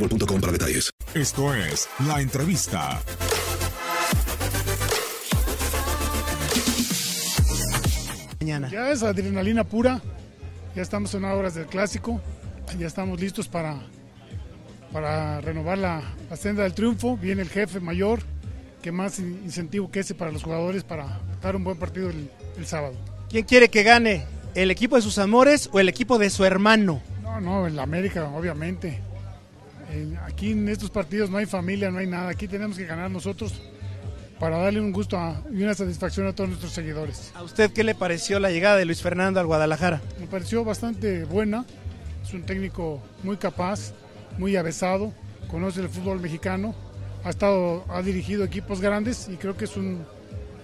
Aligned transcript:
boostmobile.com 0.00 0.40
para 0.40 0.52
detalles. 0.52 0.90
Esto 1.14 1.54
es 1.54 1.88
La 2.06 2.20
Entrevista. 2.20 3.00
Ya 8.70 8.90
es 8.90 9.02
adrenalina 9.02 9.64
pura. 9.64 10.00
Ya 10.74 10.82
estamos 10.82 11.14
en 11.14 11.24
horas 11.24 11.54
del 11.54 11.66
clásico. 11.66 12.20
Ya 12.78 12.86
estamos 12.86 13.20
listos 13.20 13.48
para, 13.48 13.76
para 14.92 15.40
renovar 15.40 15.78
la, 15.78 16.02
la 16.28 16.36
senda 16.36 16.62
del 16.62 16.74
triunfo. 16.74 17.16
Viene 17.16 17.42
el 17.42 17.48
jefe 17.50 17.80
mayor. 17.80 18.20
que 18.82 18.92
más 18.92 19.18
in- 19.18 19.40
incentivo 19.44 19.90
que 19.90 20.00
ese 20.00 20.14
para 20.14 20.30
los 20.32 20.42
jugadores 20.42 20.84
para 20.84 21.20
dar 21.42 21.54
un 21.56 21.64
buen 21.64 21.76
partido 21.78 22.08
el, 22.10 22.30
el 22.56 22.66
sábado? 22.66 22.94
¿Quién 23.28 23.44
quiere 23.44 23.68
que 23.68 23.82
gane? 23.82 24.24
¿El 24.54 24.70
equipo 24.70 24.96
de 24.96 25.02
sus 25.02 25.18
amores 25.18 25.68
o 25.72 25.78
el 25.80 25.88
equipo 25.88 26.18
de 26.18 26.30
su 26.30 26.44
hermano? 26.44 27.02
No, 27.22 27.40
no, 27.40 27.66
en 27.66 27.76
la 27.76 27.82
América, 27.82 28.24
obviamente. 28.28 29.00
En- 29.92 30.16
aquí 30.18 30.52
en 30.52 30.68
estos 30.68 30.90
partidos 30.90 31.30
no 31.30 31.38
hay 31.38 31.46
familia, 31.46 31.90
no 31.90 31.98
hay 31.98 32.06
nada. 32.06 32.30
Aquí 32.30 32.46
tenemos 32.48 32.76
que 32.76 32.84
ganar 32.86 33.10
nosotros 33.10 33.60
para 34.38 34.56
darle 34.58 34.80
un 34.80 34.92
gusto 34.92 35.18
a- 35.18 35.42
y 35.52 35.62
una 35.62 35.74
satisfacción 35.74 36.26
a 36.26 36.32
todos 36.34 36.48
nuestros 36.50 36.72
seguidores. 36.72 37.32
¿A 37.34 37.42
usted 37.42 37.70
qué 37.72 37.84
le 37.84 37.94
pareció 37.94 38.38
la 38.40 38.50
llegada 38.50 38.76
de 38.76 38.84
Luis 38.84 39.02
Fernando 39.02 39.40
al 39.40 39.46
Guadalajara? 39.46 40.00
Me 40.18 40.26
pareció 40.26 40.64
bastante 40.64 41.24
buena. 41.24 41.64
Es 42.24 42.32
un 42.34 42.42
técnico 42.44 43.02
muy 43.22 43.36
capaz, 43.36 43.92
muy 44.38 44.56
avesado, 44.56 45.12
conoce 45.50 45.80
el 45.80 45.88
fútbol 45.88 46.20
mexicano, 46.20 46.74
ha 47.24 47.30
estado, 47.30 47.84
ha 47.88 48.00
dirigido 48.02 48.44
equipos 48.44 48.80
grandes 48.80 49.28
y 49.28 49.36
creo 49.36 49.56
que 49.56 49.64
es 49.64 49.76
un, 49.76 50.04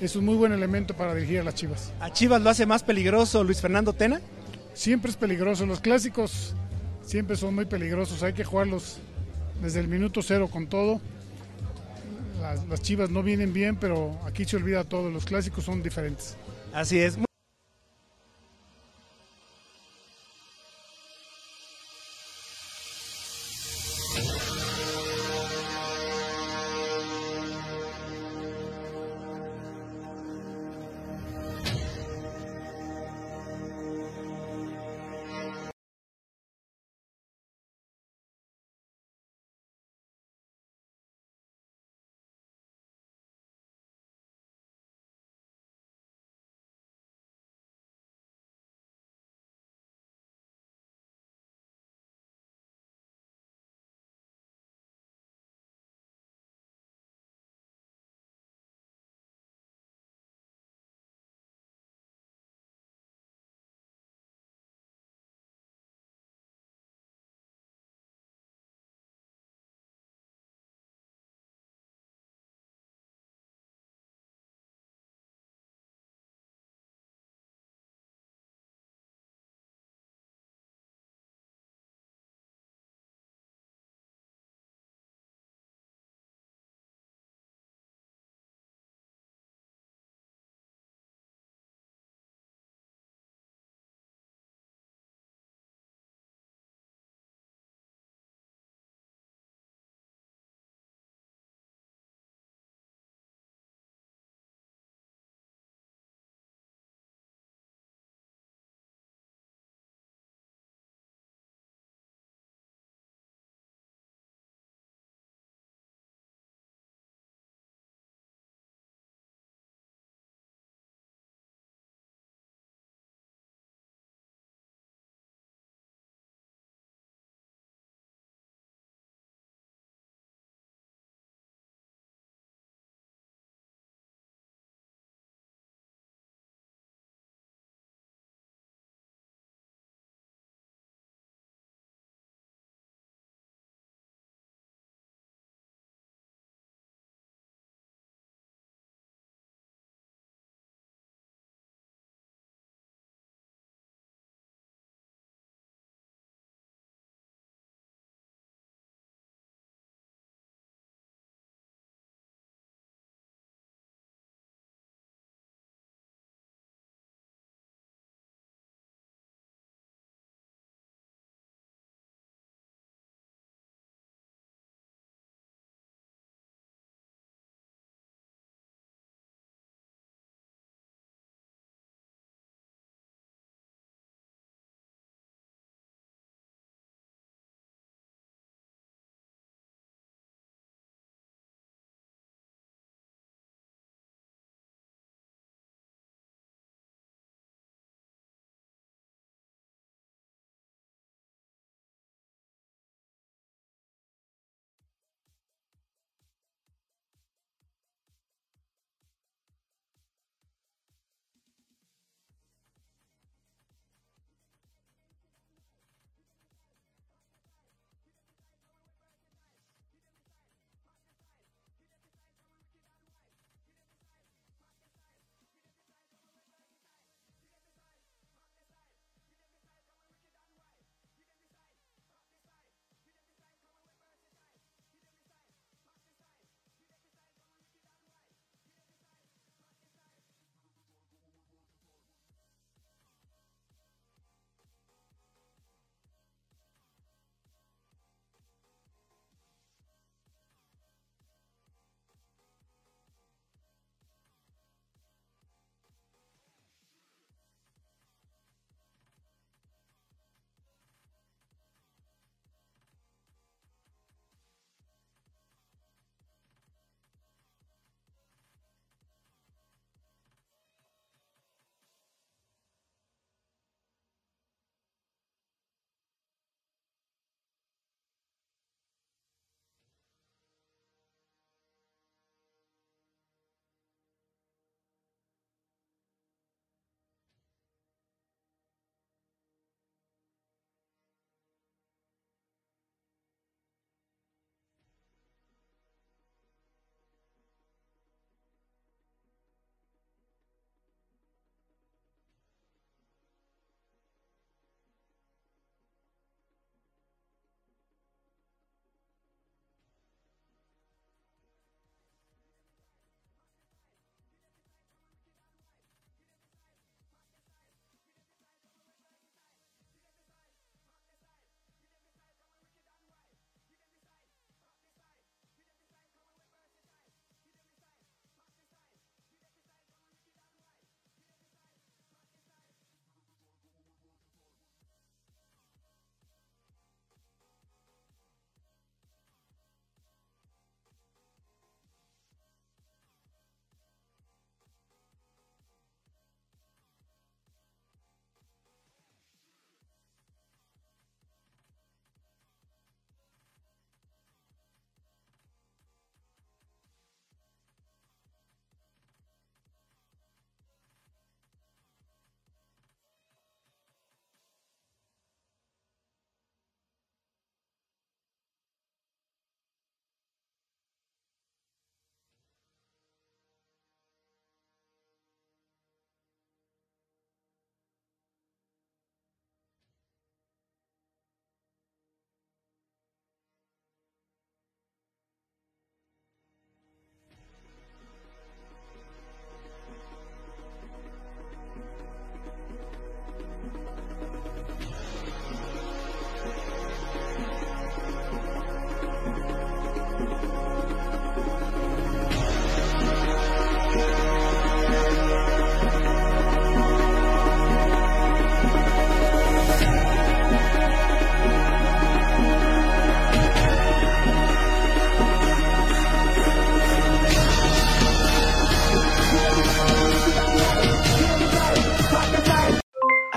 es 0.00 0.14
un 0.14 0.24
muy 0.24 0.36
buen 0.36 0.52
elemento 0.52 0.94
para 0.94 1.14
dirigir 1.14 1.40
a 1.40 1.44
las 1.44 1.54
Chivas. 1.54 1.92
¿A 2.00 2.12
Chivas 2.12 2.40
lo 2.40 2.50
hace 2.50 2.64
más 2.66 2.82
peligroso 2.84 3.42
Luis 3.44 3.60
Fernando 3.60 3.92
Tena? 3.92 4.20
Siempre 4.74 5.10
es 5.10 5.16
peligroso, 5.16 5.66
los 5.66 5.80
clásicos 5.80 6.54
siempre 7.08 7.36
son 7.36 7.54
muy 7.54 7.64
peligrosos, 7.64 8.22
hay 8.22 8.34
que 8.34 8.44
jugarlos 8.44 8.98
desde 9.62 9.80
el 9.80 9.88
minuto 9.88 10.20
cero 10.22 10.48
con 10.52 10.66
todo. 10.66 11.00
Las, 12.40 12.66
las 12.68 12.82
Chivas 12.82 13.10
no 13.10 13.22
vienen 13.22 13.52
bien, 13.52 13.76
pero 13.76 14.18
aquí 14.24 14.44
se 14.44 14.56
olvida 14.56 14.84
todo, 14.84 15.10
los 15.10 15.24
clásicos 15.24 15.64
son 15.64 15.82
diferentes. 15.82 16.36
Así 16.72 16.98
es. 16.98 17.18